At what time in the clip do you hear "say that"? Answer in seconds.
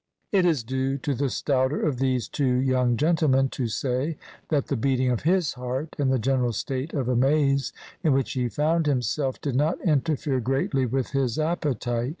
3.67-4.65